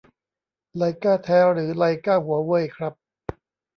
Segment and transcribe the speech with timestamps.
[0.75, 2.93] ไลก้าแท้หรือไลก้าหัวเว่ยครับ